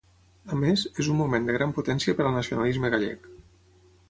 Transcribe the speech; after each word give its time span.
A 0.55 0.57
més, 0.61 0.85
és 1.03 1.09
un 1.15 1.19
moment 1.19 1.45
de 1.49 1.57
gran 1.59 1.75
potència 1.77 2.19
per 2.21 2.27
al 2.27 2.35
nacionalisme 2.39 2.93
gallec. 2.97 3.31